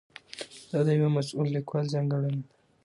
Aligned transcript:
دا 0.69 0.79
د 0.85 0.89
یوه 0.97 1.09
مسؤل 1.17 1.47
لیکوال 1.55 1.85
ځانګړنه 1.93 2.39
ده. 2.41 2.43